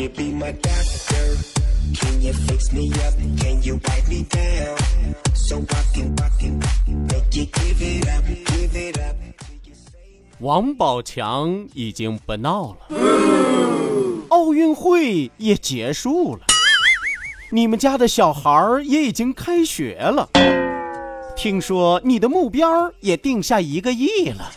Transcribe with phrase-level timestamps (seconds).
[0.00, 1.36] You be my doctor?
[2.00, 3.14] Can you fix me up?
[3.38, 4.78] Can you wipe me down?
[5.34, 6.58] So I can, I can
[7.06, 9.16] make you give it up, give it up.
[10.38, 12.78] 王宝强已经不闹了，
[14.30, 16.46] 奥运会也结束了，
[17.50, 20.30] 你们家的小孩也已经开学了，
[21.36, 24.50] 听说你的目标也定下一个亿了。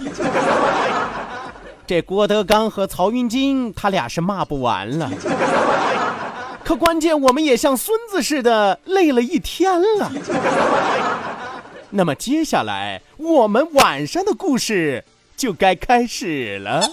[1.86, 5.12] 这郭德纲和曹云金，他俩是骂不完了。
[6.64, 10.12] 可关键，我们也像孙子似的累了一天了。
[11.90, 15.04] 那么接下来，我们晚上的故事
[15.36, 16.90] 就该开始了。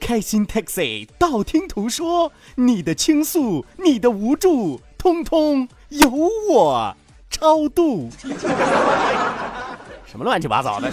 [0.00, 6.08] 开心 taxi，道听途说，你的倾诉，你的无助，通通由
[6.48, 6.96] 我
[7.30, 8.08] 超度。
[10.06, 10.88] 什么乱七八糟的？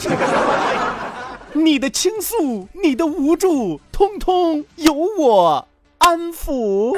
[1.63, 5.67] 你的倾诉，你的无助，通通由我
[5.99, 6.97] 安抚。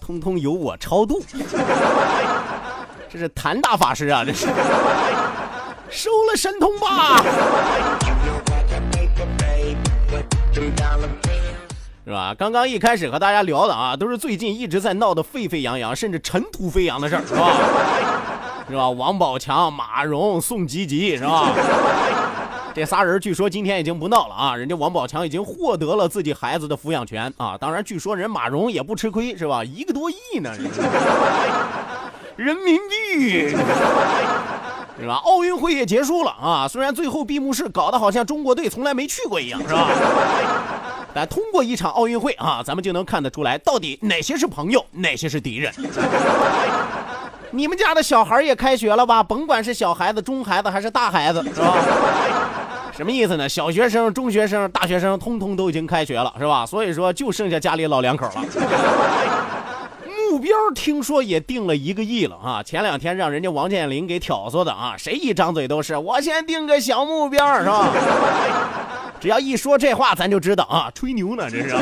[0.00, 1.22] 通通由我超度。
[3.08, 4.46] 这是谭大法师啊，这是
[5.88, 7.16] 收了神通吧？
[12.04, 12.34] 是吧？
[12.36, 18.19] 刚刚一开始和大家聊的啊，都是最近一直在闹得沸沸扬扬，甚至尘土飞扬的事儿，是吧？
[18.70, 18.88] 是吧？
[18.88, 21.52] 王宝强、马蓉、宋吉吉，是吧？
[22.72, 24.54] 这仨人据说今天已经不闹了啊！
[24.54, 27.58] 人家王宝强已经获得了自己孩子的抚养权啊！
[27.60, 29.64] 当然，据说人马蓉也不吃亏，是吧？
[29.64, 30.52] 一个多亿呢，
[32.36, 35.14] 人民币，是吧？
[35.24, 36.68] 奥运会也结束了啊！
[36.68, 39.88] 虽然最后闭幕式搞得好像中国队从来没去过一样，是吧？
[41.12, 45.74] 但通过一场奥运会啊，咱们就能看得出来，到底哪些是朋友，哪些是敌人。
[47.52, 49.22] 你们家的小孩也开学了吧？
[49.22, 51.74] 甭管是小孩子、中孩子还是大孩子，是吧？
[52.96, 53.48] 什么意思呢？
[53.48, 56.64] 小学生、中学生、大学生，通通都已经开学了，是吧？
[56.64, 58.44] 所以说，就剩下家里老两口了。
[60.30, 62.62] 目标听说也定了一个亿了啊！
[62.62, 67.88] 前两天让人家王健林给挑唆的啊，谁一张嘴都是我先定个小目标，是吧？
[69.18, 71.74] 只要一说这话，咱就知道啊，吹牛呢，这是。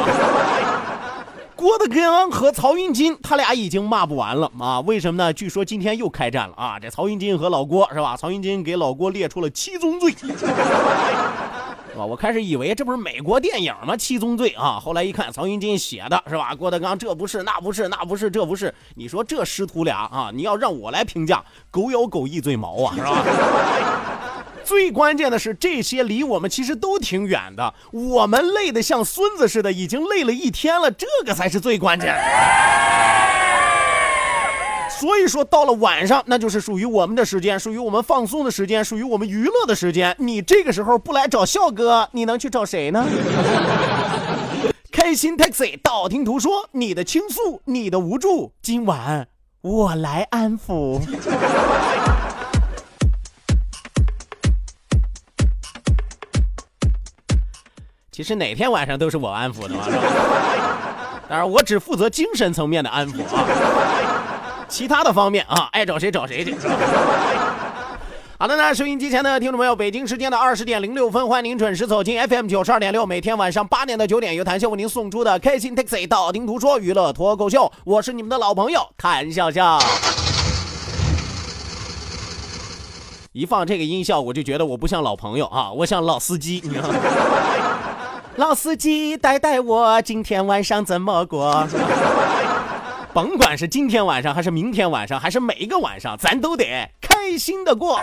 [1.59, 4.79] 郭德纲和曹云金，他俩已经骂不完了啊！
[4.83, 5.33] 为什么呢？
[5.33, 6.79] 据说今天又开战了啊！
[6.79, 8.17] 这曹云金和老郭是吧？
[8.17, 12.07] 曹云金给老郭列出了七宗罪， 是吧？
[12.07, 13.97] 我开始以为这不是美国电影吗？
[13.97, 14.79] 七宗罪啊！
[14.81, 16.55] 后来一看，曹云金写的是吧？
[16.55, 18.73] 郭德纲这不是那不是那不是这不是？
[18.95, 23.25] 你说这师徒俩啊，你要让我来评价，狗咬狗一嘴毛啊，是吧？
[24.69, 32.15] 最关键的是，这些离我们其实都挺远的，我们累得像孙子似的，已经累了一天了，这个才是最关键。
[34.91, 40.15] 所以说，到了晚上，那就是属于我们的时间，属于我们放松的时间，属于我们娱乐的时间。
[40.19, 43.07] 你这个时候不来找笑哥，你能去找谁呢？
[44.93, 49.29] 开心 taxi，道听途说，你的倾诉，你的无助，今晚
[49.63, 51.01] 我来安抚。
[58.19, 60.03] 其实哪天晚上都是我安抚的嘛，是 吧
[61.29, 63.47] 当然我只负责精神层面的安抚啊，
[64.69, 66.53] 其他的方面啊，爱找谁找谁去。
[68.37, 79.79] 好的呢，收音机前的听众朋友，北京时间的二十点零六分，欢迎您准时走进 FM 九十二点六，每天晚上八点到九点由谭笑为您送出的开心 Taxi 道听途说娱乐脱口秀，我是你们的老朋友谭笑笑。
[83.31, 86.61] 一放这个音效，我就觉得我不像老朋友啊，我像老司机，
[88.39, 91.67] 老司机带带我今天晚上怎么过？
[93.13, 98.01] 甭管是今天晚上还是明天晚上还是每一个晚上咱都得开心的过。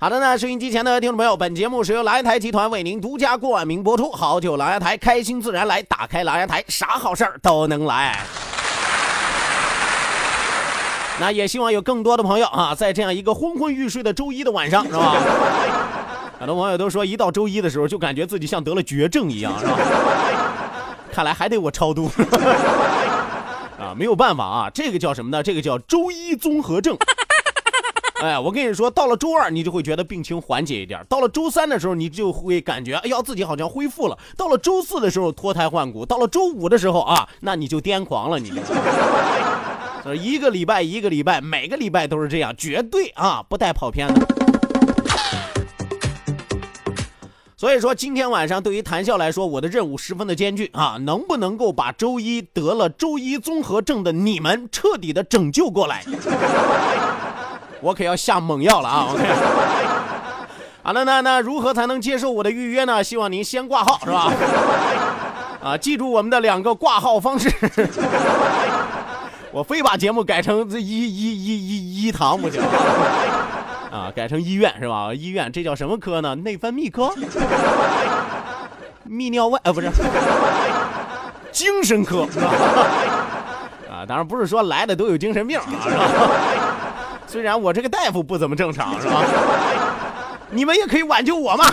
[0.00, 4.10] 好的呢收音机前的听众朋友本节目是由狼牙台集团为您独家冠名播出。
[4.10, 8.18] 好酒狼牙台开心自然来打开狼牙台啥好事儿都能来。
[11.20, 15.16] 那也希望有更多的朋友啊，在这样一个昏昏欲睡的周一的晚上，是吧？
[16.38, 19.76] 很多网友都说，一到周一的时候，就感觉自己像得了绝症一样，是吧？
[21.12, 22.08] 看来还得我超度
[23.76, 25.42] 啊，没有办法啊，这个叫什么呢？
[25.42, 26.96] 这个叫周一综合症。
[28.22, 34.16] 哎，我跟你说，到了周二你就会觉得病情缓解一点，到了周三的时候你就会感觉，哎呀，自己好像恢复了。
[34.36, 38.50] 到了周四的时候脱胎换骨，到了周五的时候啊，那你就癫狂了，你
[40.14, 44.26] 一个礼拜一个礼拜，每个礼拜都是这样，绝对啊不带跑偏的。
[47.56, 50.96] 所以说，今天晚上对于谈笑来说，我的任务十分的艰巨啊！
[51.00, 56.04] 能不能够把周一得了周一综合症的你们彻底的拯救过来？
[57.82, 59.24] 我可要下猛药了啊！OK，
[60.84, 63.02] 好了，那那如何才能接受我的预约呢？
[63.02, 64.32] 希望您先挂号是吧？
[65.60, 67.50] 啊，记住我们的两个挂号方式。
[69.50, 72.60] 我非把节目改成这医医医医医堂不行
[73.90, 75.12] 啊，改成医院是吧？
[75.14, 76.34] 医院这叫什么科呢？
[76.34, 77.12] 内分泌科？
[79.08, 79.90] 泌尿外啊不是？
[81.50, 82.28] 精神科
[83.90, 84.04] 啊？
[84.06, 86.04] 当然不是说来的都有精神病啊，是吧？
[87.26, 89.22] 虽然我这个大夫不怎么正常，是吧？
[90.50, 91.64] 你们也可以挽救我嘛。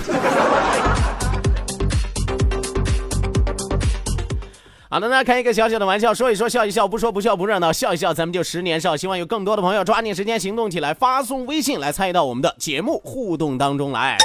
[4.96, 8.96] 好的，那开一个小小的玩笑，说一说，笑一笑，不说不笑不热闹，笑一笑，咱们就十年少。
[8.96, 14.18] 希望有更多的朋友抓紧时间行动起来，发送微信来参与到我们的节目互动当中来。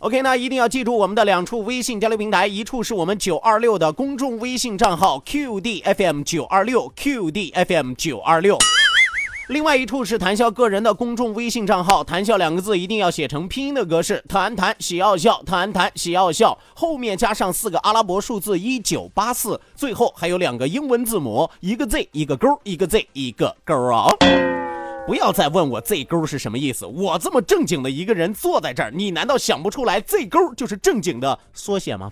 [0.00, 8.58] OK，那一定要记住我们的两处微信交流平台，一处是我们九二六的公众微信账号 QDFM 九二六 QDFM 九二六。
[9.48, 24.08] 另外一处是谈笑个人的公众微信账号，谈笑两个字一定要写成拼音的格式，谈谈喜奥笑，谈谈喜奥笑，后面加上四个阿拉伯数字一九八四，最后还有两个英文字母，一个 Z 一个勾，一个 Z 一个勾啊！
[25.06, 32.10] 不要再问我 Z 勾是什么意思，我这么正经的一个人坐在这儿，你难道想不出来 Z 勾就是正经的缩写吗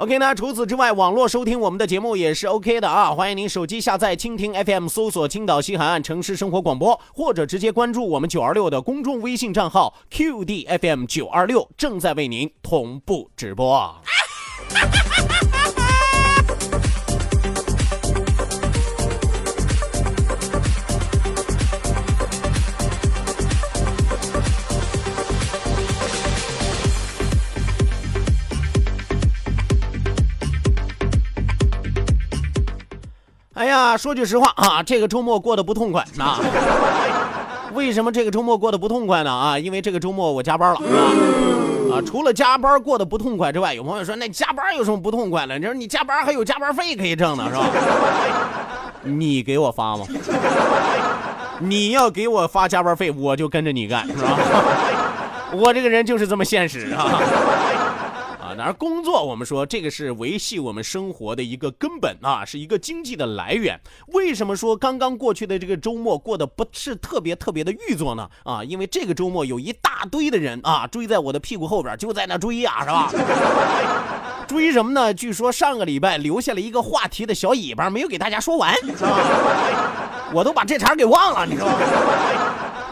[0.00, 0.34] ？OK 那？
[0.34, 3.10] 除此之外，网络收听我们的节目也是 OK 的啊！
[3.10, 13.78] 欢迎您手机下载蜻蜓 FM，搜索青岛西海岸城市生活广播，或者直接关注我们九二六的公众微信账号 QDFM 九二六，正在为您同步直播。
[13.78, 14.00] 哈
[14.70, 15.49] 哈哈哈哈
[33.96, 36.38] 说句实话啊，这个周末过得不痛快啊。
[37.74, 39.30] 为什么这个周末过得不痛快呢？
[39.30, 41.94] 啊，因为这个周末我加班了啊。
[41.94, 45.58] 啊，除了加班过得不痛快之外，有朋友说那加班有什么不痛快的？
[45.58, 47.66] 你说你加班还有加班费可以挣呢，是吧？
[49.02, 50.04] 你给我发吗？
[51.60, 54.38] 你要给我发加班费，我就跟着你干，是吧？
[55.52, 57.20] 我这个人就是这么现实啊。
[58.60, 63.80] 而工作，我们说这个是维系我们生活的一个根本啊，是一个经济的来源。
[64.08, 68.28] 为什么说刚刚过去的这个周末过得不是特别特别的郁作呢？
[68.44, 73.10] 啊，因为这个周末有一大堆的人啊追在我的屁股后边，就在那追呀，是吧？
[74.46, 75.14] 追什么呢？
[75.14, 78.74] 据说上个礼拜留下了一个话题的小尾巴，没有给大家说完，
[80.34, 81.74] 我都把这茬给忘了，你知道吗？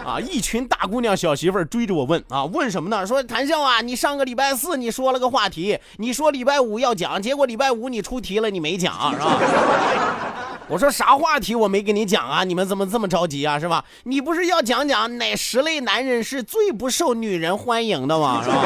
[0.08, 0.18] 啊！
[0.18, 3.06] 一群大姑娘小媳妇儿追着我问啊，问什么呢？
[3.06, 9.38] 说谈笑啊，你上个礼拜四你说了个话题，你说礼拜五要讲，结果礼拜五你出题了，你没讲是吧？
[10.68, 12.44] 我说啥话题我没跟你讲啊？
[12.44, 13.58] 你们怎么这么着急啊？
[13.60, 13.84] 是吧？
[14.04, 18.40] 你不是要讲讲哪十类男人是最不受女人欢迎的吗？
[18.42, 18.64] 是吧？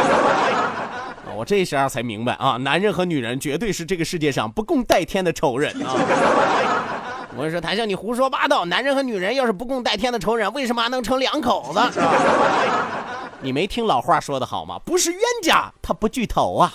[1.35, 5.97] 我这时候才明白啊，男人和女人绝对是这个世界上不共戴天的仇人啊！
[7.35, 8.67] 我说谭笑，你胡说八道！
[8.67, 11.81] 男人和女人要是不共戴天的仇人，为什么还能成两口子？
[13.41, 14.79] 你没听老话说的好吗？
[14.85, 16.73] 不是冤家，他不聚头啊！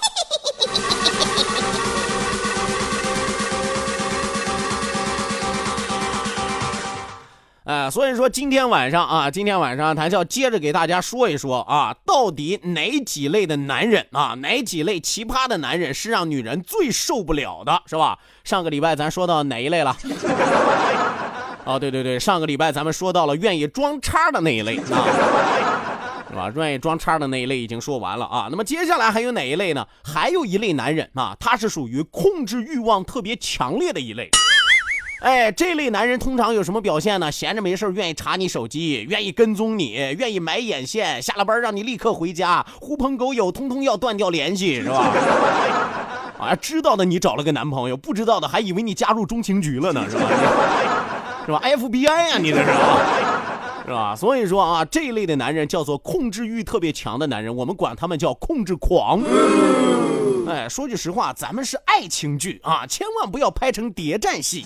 [7.67, 18.19] 哎，所以说今天晚上啊，今天晚上谭笑接着给大家说一说啊，到底哪几类的男人啊，哪几类奇葩的男人是让女人最受不了的，是吧？
[18.45, 19.93] 上个礼拜咱说到哪一类了？
[21.65, 26.49] 哦，对对对，上个礼拜咱们说到了愿意装叉的那一类啊，是吧？
[26.55, 29.85] 愿意装叉的那一类已经说完了啊，那么接下来还有哪一类呢？
[30.05, 34.29] 还有一类男人啊，他是属于控制欲望特别强烈的一类。
[35.19, 37.31] 哎，这类男人通常有什么表现呢？
[37.31, 45.11] 闲着没事愿意查你手机，愿意跟踪你，愿意买眼线，下了班让你立刻回家，狐朋狗友通通要断掉联系，是吧？
[46.37, 50.29] 啊，知道的你找了个男朋友，不知道的还以为你加入中情局了呢，是吧？
[51.47, 52.99] 是吧？FBI 呀，你这是啊，
[53.87, 54.13] 是吧？
[54.13, 59.23] 所以说啊，这一类的男人叫做控制欲特别强的男人，我们管他们叫控制狂。
[60.45, 64.65] 哎，说句实话，咱们是爱情剧啊，千万不要拍成谍战戏。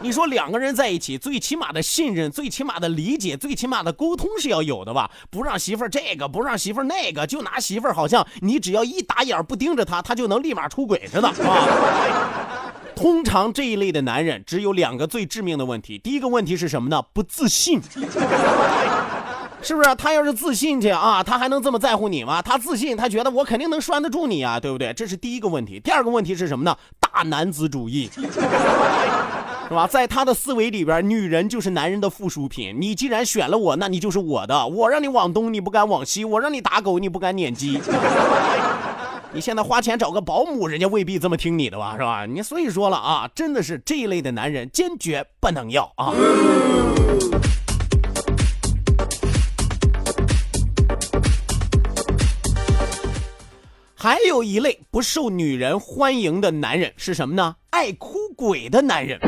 [0.00, 5.10] 你说两个人在一起，最起码的信任，最起码的理解，最起码的沟通是要有的吧？
[5.30, 12.65] 不让媳妇儿这个，不让媳妇儿那个，就拿媳妇儿好像你只要一打眼不盯着她，她就能立马出轨似的啊。
[12.96, 17.02] 通常这一类的男人只有两个最致命的问题，第一个问题是什么呢？
[17.12, 17.80] 不自信。
[19.62, 22.40] 是不是他要是自信去啊，他还能这么在乎你吗？
[22.40, 24.92] 他自信，他觉得我肯定能拴得住你啊，对不对？
[24.94, 25.78] 这是第一个问题。
[25.80, 26.76] 第二个问题是什么呢？
[27.00, 29.86] 大男子主义， 是吧？
[29.86, 32.76] 在他的思维里边，女人就是男人的附属品。
[32.78, 34.66] 你既然选了我，那你就是我的。
[34.68, 37.80] 我让你往东，你不敢往西；我让你打狗，你不敢撵鸡。
[39.36, 41.92] 你现在花钱找个保姆，人家未必这么听你的吧？
[41.92, 42.24] 是吧？
[42.24, 46.14] 你所以说了啊，真的是这一类的男人，坚决不能要啊。
[53.94, 57.56] 还有一类不受女人欢迎的男人是什么呢？
[57.68, 59.20] 爱哭鬼的男人。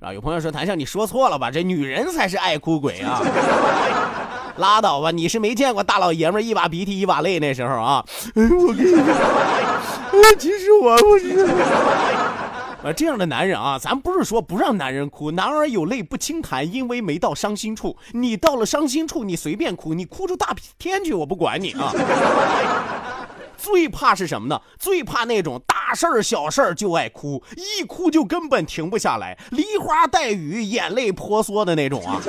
[0.00, 1.50] 啊，有朋友说谭笑，你说错了吧？
[1.50, 3.22] 这女人才是爱哭鬼啊！
[4.58, 8.04] 拉倒吧，你是没见过大老爷们一把鼻涕一把泪那时候啊！
[8.34, 11.46] 哎我跟你说， 其实我不是
[12.84, 17.96] 啊，这样的男人啊，咱不是说不让男人哭，男儿有泪不轻弹，因为没到伤心处。
[18.12, 21.92] 你到了伤心处，你随便哭，你哭出大天去，我不管你啊！
[23.58, 24.60] 最怕是什么呢？
[24.78, 32.22] 最怕那种大事儿、小事儿就爱哭，一哭就根本停不下来，梨花带雨、眼泪婆娑的那种啊！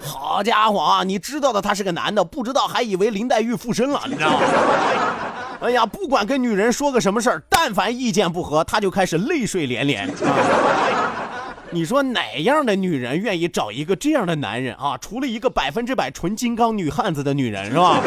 [0.00, 1.04] 好家伙啊！
[1.04, 4.40] 你知道的，他是个男的，不知道还以为林黛玉附身了，你知道吗？
[5.60, 10.08] 哎呀，不管跟女人说个什么事儿，但凡意见不合，他就开始泪水连连。
[11.70, 14.96] 你说哪样的女人愿意找一个这样的男人啊？
[14.98, 18.00] 除了一个百分之百纯金刚女汉子的女人，是吧？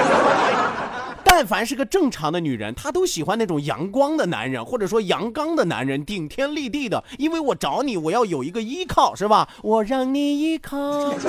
[1.34, 7.02] 但凡是个正常的女人，她都喜欢那种阳光的男人，或者说阳刚的男人，顶天立地的。
[7.18, 9.48] 因为我找你，我要有一个依靠，是吧？
[9.64, 11.28] 我让你依靠， 是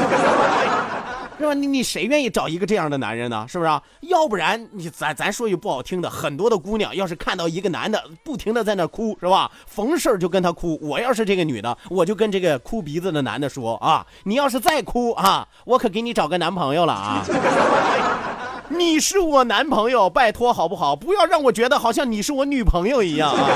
[1.47, 1.55] 吧？
[1.55, 3.47] 你你谁愿意找一个这样的男人呢？
[3.49, 3.71] 是不是？
[4.01, 9.49] 要不然你咱咱说句不好听的，很多的姑娘要是看到一个男的不停的在那哭，是吧？
[9.69, 10.77] 逢事就跟他哭。
[10.83, 17.25] 我要是这个女的，我就跟这个哭鼻子的男的说啊，你要是再哭啊，我可给你找个男朋友了啊。
[18.77, 20.97] 你是我男朋友，拜托好不好？
[20.97, 23.49] 不要让我觉得好像你是我女朋友一样啊！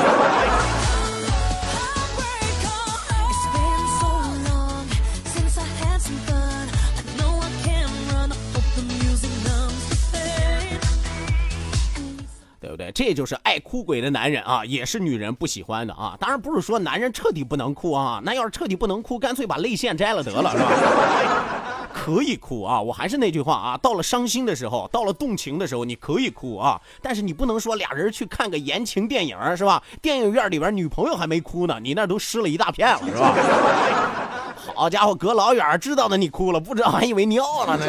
[12.60, 12.90] 对不对？
[12.92, 16.16] 这就是爱哭鬼的男人啊，也是女人不喜欢的啊。
[16.18, 21.55] 当然不是说男人彻底不能哭啊，那要是彻底不能哭，干脆把泪腺摘了得了，是吧？
[22.06, 22.80] 可以哭啊！
[22.80, 29.82] 我还是那句话啊，到了伤心的时候，到了动情的时候，你可以哭啊，但是你不能说俩人去看个言情电影是吧？
[30.00, 33.34] 电影院里边女朋友还没哭呢，你那都湿了一大片了是吧？
[34.76, 37.84] 好家伙，隔老远知道的你哭了，不知道还以为尿了呢。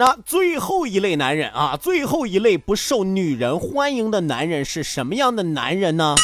[0.00, 6.14] 那最后一类男人啊，最后一类不受女人欢迎的男人是什么样的男人呢？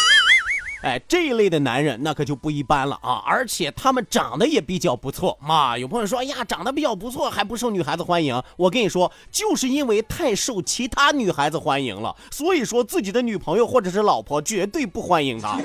[0.82, 5.76] 哎，这一类的男人那可就不一般了啊，而且他们长得也比较不错嘛。
[5.76, 8.42] 有朋友说，哎呀，长得比较不错还不受女孩子欢迎？
[8.56, 15.60] 我跟你说，就是因为太受其他女孩子欢迎了，所以说自己的女朋友或者是老婆绝对不欢迎他，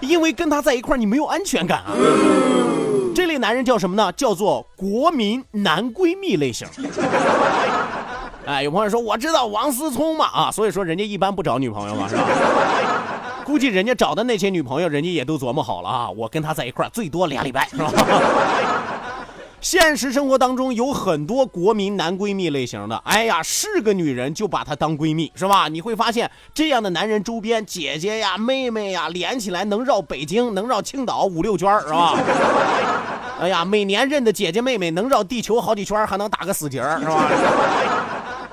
[0.00, 1.92] 因为跟他在一块你没有安全感啊。
[3.14, 4.10] 这类男人叫什么呢？
[4.12, 6.66] 叫做国民男闺蜜类型。
[8.44, 12.24] 哎，有朋友说我知道王思聪嘛啊，所以说人家一般不找女朋友嘛，是吧？
[13.44, 17.92] 估计人家找的那些女朋友，人家也都琢磨好了啊，我跟他在一块最多俩礼拜，是吧？
[19.62, 25.68] 现实生活当中有很多国民男闺蜜类型的，哎呀，是个女人就把她当闺蜜，是吧？
[25.68, 32.18] 你会发现这样的男人周边，姐姐呀、妹妹呀，连起来能绕北京、能绕青岛五六圈，是吧？
[33.38, 37.30] 哎呀，每年认的姐姐妹妹能绕地球好几圈，还能打个死结，是吧？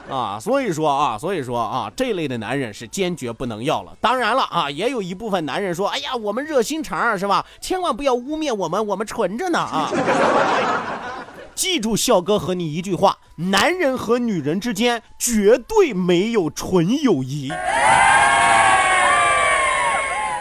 [0.10, 3.92] 啊，所以说啊，所以说啊，这类的男人是坚决不能要了。
[4.02, 7.46] 当然了啊，也有一部分男人说，哎呀，我们热心肠是吧？
[7.62, 9.92] 千万不要污蔑我们，我们纯着呢啊。
[11.54, 17.52] 记住笑哥和你一句话：男人和女人之间绝对没有纯友谊。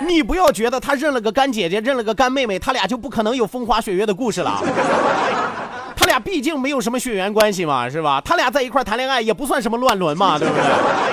[0.06, 4.62] 你不要觉得他认了个干姐姐，认了个干妹妹，他俩就不可能有风花雪月的故事了。
[6.08, 8.18] 他俩毕竟没有什么血缘关系嘛，是吧？
[8.24, 10.64] 他俩在一块谈恋爱也不算什么乱伦嘛，对不对？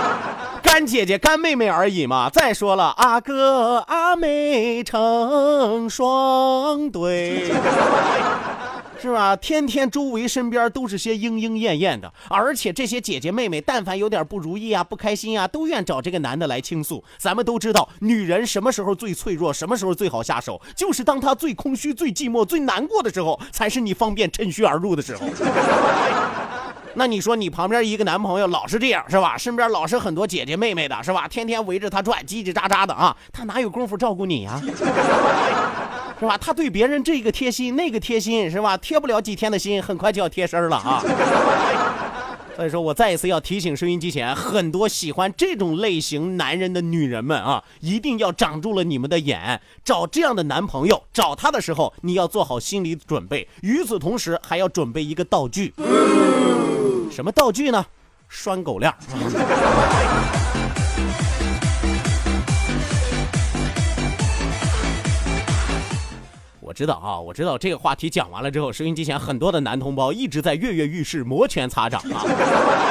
[0.63, 2.29] 干姐姐、干妹妹而已嘛。
[2.29, 7.51] 再说了，阿哥阿妹成双对。
[9.05, 9.35] 是吧？
[9.35, 17.03] 天天周围身边都是些莺莺燕燕的，而且这些姐姐妹妹，但凡有点不如意啊、不开心啊，都愿找这个男的来倾诉。
[17.19, 25.27] 咱们都知道，女人什么时候最脆弱，什么时候最好下手，就是当她最空虚、最寂寞、最难过的时候，才是你方便趁虚而入的时候。
[26.97, 29.37] 那你说你旁边一个男朋友老是这样，是吧？
[29.37, 31.27] 身边老是很多姐姐妹妹的，是吧？
[31.27, 34.59] 天天围着他转，叽叽喳喳的啊，他哪有功夫照顾你呀？
[36.19, 36.37] 是吧？
[36.37, 38.77] 他对别人这个贴心那个贴心，是吧？
[38.77, 41.03] 贴不了几天的心，很快就要贴身了啊！
[42.55, 55.73] 所以说我再一次要提醒收音机前很多喜欢这种类型男人的女人们啊，一定要长住了你们的眼，找这样的男朋友，找他的时候你要做好心理准备，与此同时还要准备一个道具，
[57.11, 57.85] 什么道具呢？
[58.29, 58.93] 拴狗链。
[66.75, 72.21] 知道啊，我知道这个话题讲完了之后，收音机前很多的男同胞一直在跃跃欲试、摩拳擦掌啊！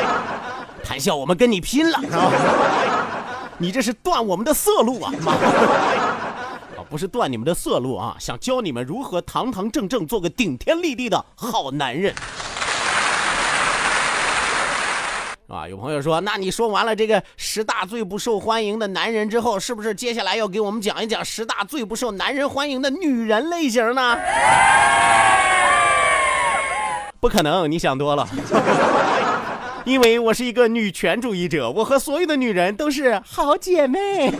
[0.82, 3.52] 谈笑，我们跟你拼了，啊？
[3.58, 5.12] 你这是断我们的色路啊！
[5.20, 5.32] 妈
[6.80, 12.14] 啊，不是断你们的色路啊，想教你们如何堂堂正正做个顶天立地的好男人。
[15.54, 24.18] 啊，有朋友说，那你说完了这个十大最不受欢迎的男人之后，是不是接下来要给我们讲一讲十大最不受男人欢迎的女人类型呢？
[27.20, 28.28] 不可能，你想多了。
[29.84, 34.32] 因为我是一个女权主义者，我和所有的女人都是好姐妹。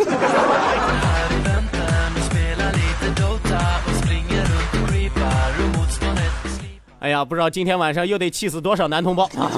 [6.98, 9.48] 哎呀，不知道今天晚上又得气死多少男同胞啊！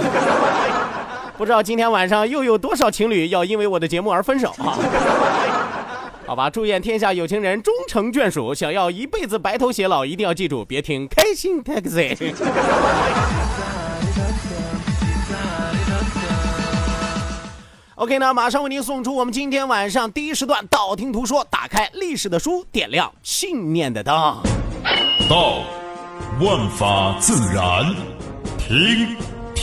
[1.37, 4.79] 不知道今天晚上又有多少情侣要因为我的节目而分手啊？
[6.27, 8.53] 好吧，祝愿天下有情人终成眷属。
[8.53, 12.35] 想要一辈子白头偕老，一定要记住，别听开心 taxi。
[17.95, 24.15] OK 呢，马上为您送出我们今天晚上第一时段道听途说，打开历史的书，点亮信念的灯。
[25.29, 25.61] 道，
[26.41, 27.95] 万法自然；
[28.59, 29.17] 听，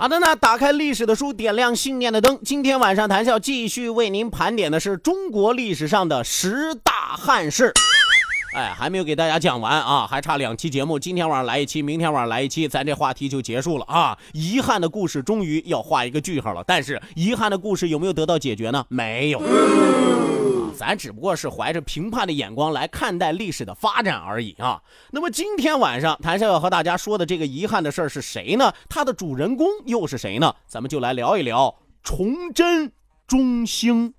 [0.00, 2.40] 好的呢，打开历史的书，点亮信念的灯。
[2.42, 7.70] 今天晚上谈笑继续为您盘点的是中国历史上的十大汉室。
[8.54, 10.98] 哎，还没有给大家讲完啊，还差两期节目。
[10.98, 14.16] 今天晚上来一期，明天晚上来一期，咱这话题就结束了啊。
[14.32, 18.82] 遗憾的故事终于要画一个句号了，但是遗憾的故事有没有得到解决呢？
[18.88, 19.42] 没有。
[20.76, 24.82] 咱只不过是怀着评判的眼光来看待历史的发展而已啊。
[25.10, 28.72] 那么今天晚上谭笑要和大家说的这个遗憾的事儿是谁呢？
[28.88, 30.54] 他的主人公又是谁呢？
[30.66, 32.90] 咱们就来聊一聊崇祯
[33.26, 34.14] 中兴。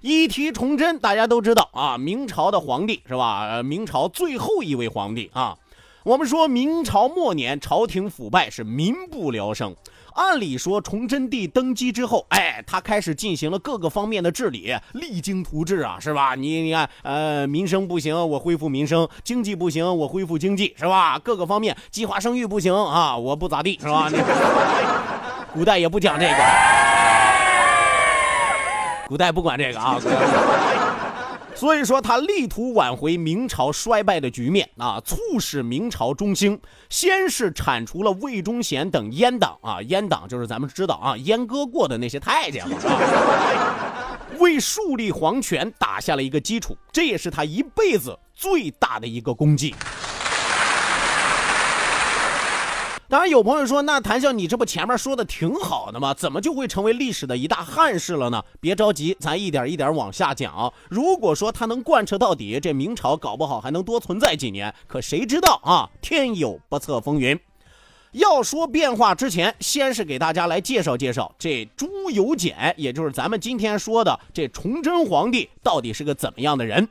[0.00, 3.62] 一提崇祯，大家都知道啊，明朝的皇帝是吧？
[3.62, 5.56] 明朝最后一位皇帝啊。
[6.04, 9.76] 我们说明朝末年，朝廷腐败是民不聊生。
[10.14, 16.34] 按理说，崇祯帝登基之后，哎，他开始进行了各个方面的治理，励精图治啊，是吧？
[16.34, 21.18] 你你看，呃，民生不行，我恢复民生；经济不行，我恢复经济，是吧？
[21.18, 24.08] 各个方面，计划生育不行啊，我不咋地，是吧？
[24.10, 24.18] 你
[25.52, 26.34] 古代也不讲这个。
[29.08, 29.98] 古代不管这个啊，
[31.62, 36.58] 所以说他力图挽回明朝衰败的局面啊，促使明朝中兴。
[36.90, 49.72] 先是铲除了魏忠贤等阉党啊，阉党就是咱们知道啊，阉割过的那些太监嘛，啊， 为树立皇权打下了一个基础，这也是他一辈子最大的一个功绩。
[53.12, 56.14] 当然，有朋友说：“那谭笑，你这不前面说的挺好的吗？
[56.14, 60.72] 怎么就会成为历史的一大憾事了呢？”别着急，咱一点一点往下讲。
[60.88, 64.74] 如果说他能贯彻到底，这明朝搞不好还能多存在几年。
[64.86, 65.90] 可谁知道啊？
[66.00, 67.38] 天有不测风云。
[68.12, 76.88] 要说变化之前，先是给大家来介绍介绍这朱由检，也就是咱们今天说的这崇祯皇帝到底是个怎么样的人。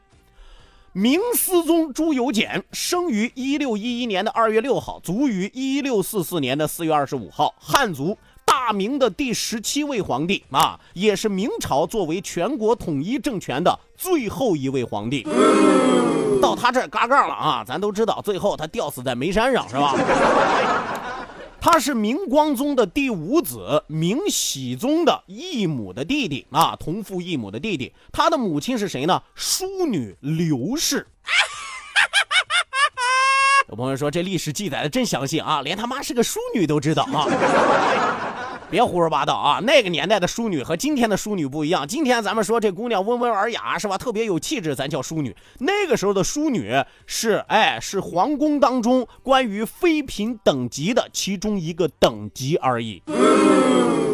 [0.94, 8.18] 明思宗朱由检生于一六一一年的二月六号，卒于一六四四年的四月二十五号，汉族。
[8.44, 15.26] 大明的第十七位皇帝啊，也是明朝作为全国统一政权的最后一位皇帝。
[16.42, 17.64] 到他这儿嘎杠了啊！
[17.66, 19.96] 咱都知道，最后他吊死在煤山上，是吧？
[21.64, 27.94] 他是明光宗的第五子，明熹宗的异母的弟弟啊，同父异母的弟弟。
[28.12, 29.22] 他的母亲是谁呢？
[29.36, 31.06] 淑女刘氏。
[33.70, 37.28] 有朋友说这历史记载的真详细啊，连他妈是个淑女都知道啊！
[38.72, 39.60] 别胡说八道啊！
[39.60, 41.86] 那个年代的淑女和今天的淑女不一样。
[41.86, 43.98] 今天咱们说这姑娘温文尔雅是吧？
[43.98, 45.36] 特别有气质，咱叫淑女。
[45.60, 53.04] 那个时候的淑女是哎，是皇宫当中关于妃嫔等级的其中一个等级而已。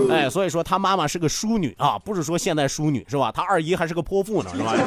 [0.10, 3.32] 哎，所以说她妈妈是个淑女啊，不是说现在淑女是吧？
[3.32, 4.74] 她二姨还是个泼妇呢是吧？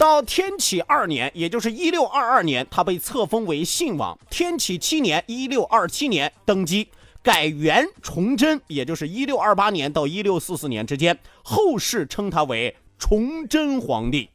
[0.00, 4.18] 到天启二年，也就是一六二二年，他被册封为信王。
[4.30, 6.88] 天启七年，一六二七年登基，
[7.22, 14.30] 改元崇祯，也就是一六二八年到一六四四年之间，后世称他为崇祯皇帝。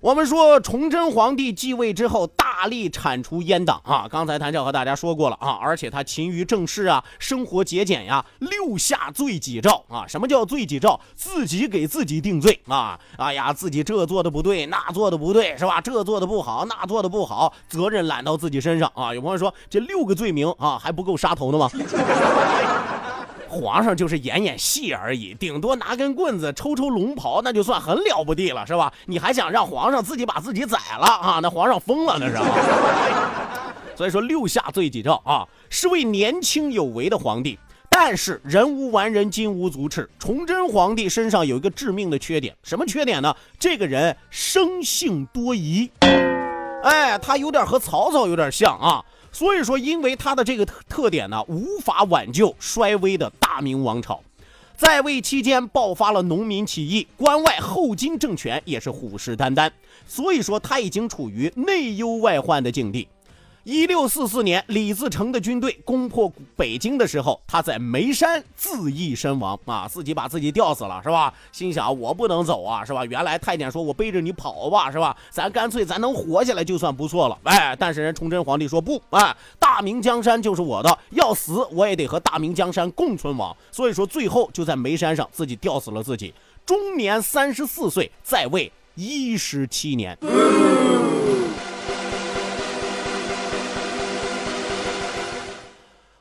[0.00, 4.06] 我们说崇祯皇帝继位之后，大力铲除阉党啊！
[4.08, 10.06] 刚才谭笑和大家说过了啊，而且他勤于政事啊，生活节俭呀，六下罪己诏啊！
[10.06, 11.00] 什么叫罪己诏？
[11.16, 12.96] 自己给自己定罪啊！
[13.16, 15.80] 哎呀，自己这做的不对，那做的不对，是吧？
[15.80, 19.12] 这做的不好，那做的不好，责任揽到自己身上啊！
[19.12, 21.68] 有朋友说这六个罪名啊，还不够杀头的吗？
[23.48, 28.92] 皇上就是演演戏而已，顶多拿根棍子抽抽龙袍，那就算很了不地了，是吧？
[29.06, 31.40] 你还想让皇上自己把自己宰了啊？
[31.42, 32.36] 那皇上疯了，那是。
[33.96, 37.58] 所以说六下罪己诏啊，是位年轻有为的皇帝，
[37.90, 40.08] 但是人无完人，金无足赤。
[40.18, 43.34] 崇祯皇帝身上有一个致命的缺点，什么缺点呢？
[43.58, 45.90] 这个人生性多疑，
[46.84, 49.04] 哎，他有点和曹操有点像啊。
[49.38, 54.20] 所以说，因为他的这个特特点呢，无法挽救衰微的大明王朝。
[54.76, 59.70] 在位期间爆发了农民起义，关外后金政权也是虎视眈眈。
[60.08, 63.06] 所以说，他已经处于内忧外患的境地。
[63.68, 71.34] 一六四四年，李自成的军队攻破北京的时候，他在眉山自缢身亡啊，自己把自己吊死了，是吧？
[71.52, 73.04] 心想我不能走啊，是吧？
[73.04, 75.14] 原来太监说我背着你跑吧，是吧？
[75.28, 77.38] 咱干脆咱能活下来就算不错了。
[77.42, 83.54] 哎，但是人崇祯皇帝说不，哎，大明江山就是我的，要死我也得和大明江山共存亡。
[83.70, 86.32] 所以说，最后就在眉山上自己吊死了自己，
[86.64, 90.16] 终年三十四岁，在位一十七年。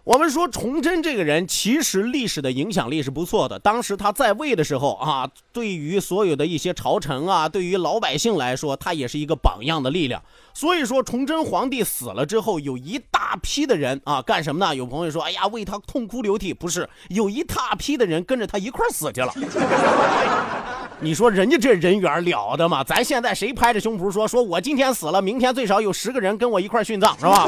[0.07, 3.59] 我们说崇祯这个人，其实历史的影响力是不错的。
[3.59, 10.23] 当时他在位的时候啊，对于所有的一些朝臣啊，对于老百姓来说，他也是一个榜样的力量。
[10.53, 14.73] 所以说，崇祯皇帝死了之后，有一大批的人啊，干什么呢？
[14.73, 19.33] 有朋友说，哎呀，为他痛哭流涕，不是，有一大批的人跟着他一块死去了。
[21.01, 22.81] 你说人家这人缘了得吗？
[22.81, 27.45] 咱现在谁拍着胸脯说，说我今天死了，明天最少有十个人跟我一块殉葬，是吧？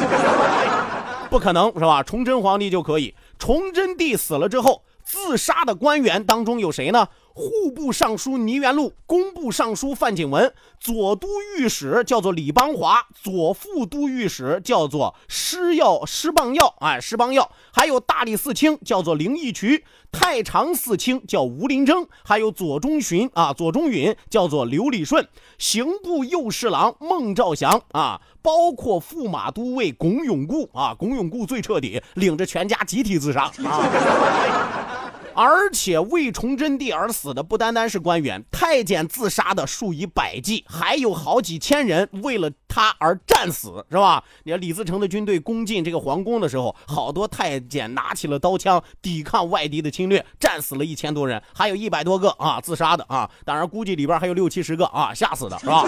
[1.29, 2.01] 不可能是吧？
[2.03, 3.13] 崇祯皇帝就可以。
[3.37, 7.07] 崇祯帝死了之后，自杀的官员当中有谁呢？
[7.33, 25.25] 户部尚书倪元禄，工部尚书范景文，左都御史叫做李邦华，左副都御史叫做施耀施邦耀，哎，施邦耀，还有大理寺卿叫做林义渠，太常寺卿叫吴林征，还有左中巡啊，左中允叫做刘礼顺，
[25.57, 33.43] 刑部右侍郎孟兆祥啊，包括驸马都尉龚永固啊，龚永固最彻底，领着全家集体自杀。
[33.63, 34.85] 啊。
[35.33, 44.23] 而且为崇祯帝而死的不单单是官员，太监自杀的数以百计，还有好几千人为了他而战死，是吧？
[44.43, 55.85] 你看李自成的军队攻进这个皇宫的时候，好多太监拿起了刀枪抵抗外敌的侵略，战死了一千多人，还有一百多个啊自杀的啊，当然估计里边还有六七十个啊吓死的，是吧？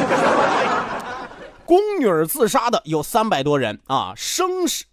[1.71, 4.45] 宫女自杀的有三百多人啊，生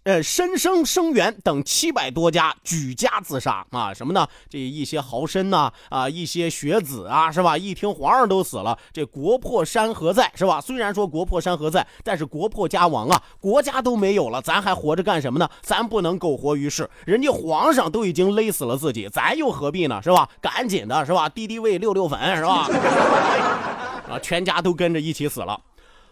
[0.03, 4.25] 呃申生生源等七百多家举家自杀啊，什么呢？
[4.49, 7.57] 这一些豪绅呐啊，一些学子啊，是吧？
[7.57, 10.61] 一听皇上都死了，这国破山河在，是吧？
[10.61, 15.49] 虽然说国破山河在，但是国破家亡啊，国家都没有了，咱还活着干什么呢？
[15.61, 20.01] 咱不能苟活于世，人家皇上都已经勒死了自己，咱又何必呢？
[20.01, 20.29] 是吧？
[20.39, 21.27] 赶紧的，是吧？
[21.27, 22.69] 敌敌畏，六六粉，是吧？
[24.09, 25.59] 啊，全家都跟着一起死了。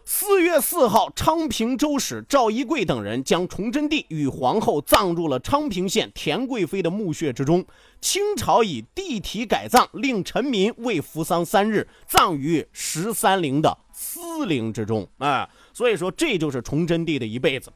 [0.10, 7.66] 四月四号，昌平州使赵一贵等人将崇祯帝与皇后葬入了昌平县田贵妃的墓穴之中。
[8.00, 15.06] 清朝以地体改葬，令臣民为服丧三日，葬于十三陵的私陵之中。
[15.18, 17.70] 哎，所以说这就是崇祯帝的一辈子。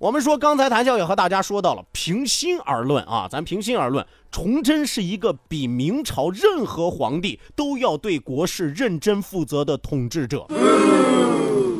[0.00, 10.46] 我们说，刚才谭笑也和大家说到了，平心而论啊，咱平心而论，崇祯是一个比明朝任何皇帝都要对国事认真负责的统治者。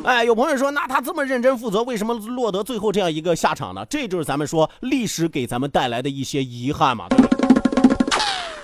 [0.03, 3.85] 哎，有朋友说，那他这么认真负责，为什么落得最后这样一个下场呢？
[3.89, 7.07] 这就是咱们说历史给咱们带来的一些遗憾嘛。
[7.09, 7.19] 对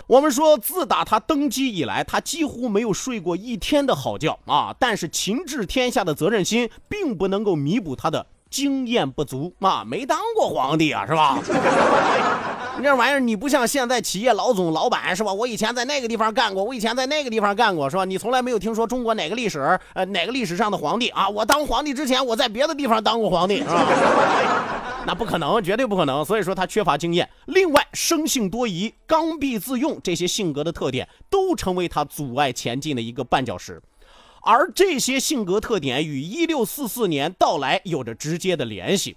[0.08, 4.74] 我们说，自打他登基以来，他几乎没有睡过一天的好觉啊。
[4.80, 11.40] 但是秦治天下的责任心，并不能够弥补他的经验不足啊，没当过皇帝啊，是吧？
[12.78, 15.32] 你这玩意儿，你不像现在企业老总、老板是吧？
[15.32, 18.04] 我以前在那个地方干过，我以前在那个地方干过是吧？
[18.04, 21.30] 你从来没有听说中国哪个历史，呃，哪个历史上的皇帝啊？
[21.30, 23.86] 我当皇帝之前，我在别的地方当过皇帝，是吧？
[25.08, 26.26] 那不可能，绝对不可能。
[26.26, 27.30] 所以说他缺乏经验。
[27.46, 33.82] 另外，生性多疑、刚愎自用这些性格的特点，都成为他阻碍前进的一个绊脚石。
[34.42, 39.16] 而这些性格特点与一六四四年到来有着直接的联系。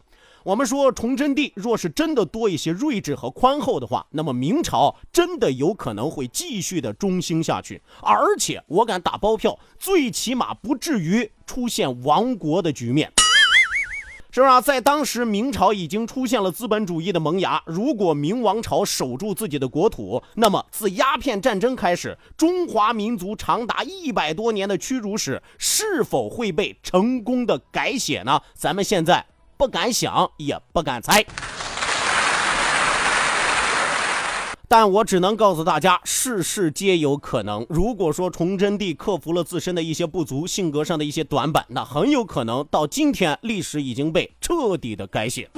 [0.49, 13.13] 我们说，崇祯帝若是真的多一些睿智和宽厚的话，那么明朝真的有可能会继续的中兴下去，而且我敢打包票，最起码不至于出现亡国的局面。
[14.31, 14.59] 是不是啊？
[14.59, 17.63] 在当时，明朝已经出现了资本主义的萌芽。
[17.67, 28.41] 如果明王朝守住自己的国土，那么自鸦片战争开始，中华民族长达一百多年的屈辱史是否会被成功的改写呢？
[28.55, 29.27] 咱们现在。
[29.59, 31.27] 不敢想，也不敢猜，
[34.69, 37.67] 但我只能告诉大家，事事皆有可能。
[37.69, 45.51] 如果说崇祯帝克服了自身的一些不足，性格上的一些短板，那很有可能到今天，历史已经被彻底的改写。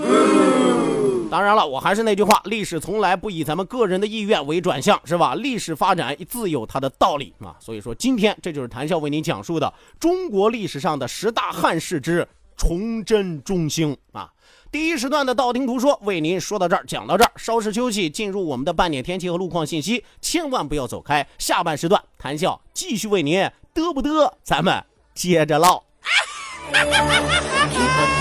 [1.30, 5.34] 当然了，我还是那句话，历史从来不以咱们个人的意愿为转向，是吧？
[5.34, 7.54] 历史发展自有它的道理啊。
[7.60, 12.26] 所以说，今天这就是谈笑为您讲述的中国历史上的十大汉室之。
[12.60, 14.30] 崇祯中兴啊！
[14.70, 21.26] 第一时段的道听途说为您说到这儿，讲到这儿，稍事休息，进入我们的半点天气和路况信息，千万不要走开。
[21.38, 23.40] 下半时段谈笑继续为您
[23.74, 25.82] 嘚不嘚，咱们接着唠。